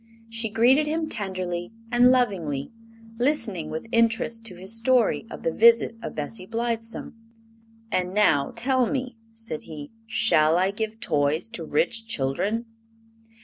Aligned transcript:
She 0.29 0.49
greeted 0.49 0.87
him 0.87 1.07
tenderly 1.07 1.73
and 1.91 2.09
lovingly, 2.11 2.71
listening 3.19 3.69
with 3.69 3.85
interest 3.91 4.43
to 4.47 4.55
his 4.55 4.75
story 4.75 5.27
of 5.29 5.43
the 5.43 5.51
visit 5.53 5.95
of 6.01 6.15
Bessie 6.15 6.47
Blithesome. 6.47 7.13
"And 7.91 8.11
now 8.11 8.51
tell 8.55 8.91
me," 8.91 9.17
said 9.35 9.61
he, 9.69 9.91
"shall 10.07 10.57
I 10.57 10.71
give 10.71 10.99
toys 10.99 11.49
to 11.49 11.63
rich 11.63 12.07
children?" 12.07 12.65